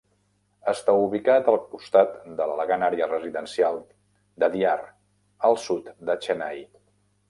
[0.71, 3.81] Està ubicat al costat de l'elegant àrea residencial
[4.43, 4.77] d'Adyar,
[5.53, 6.71] al sud de Chennai.